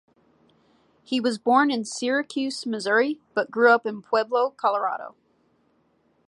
He 1.03 1.19
was 1.19 1.37
born 1.37 1.69
in 1.69 1.85
Syracuse, 1.85 2.65
Missouri, 2.65 3.21
but 3.35 3.51
grew 3.51 3.69
up 3.69 3.85
in 3.85 4.01
Pueblo, 4.01 4.49
Colorado. 4.49 5.13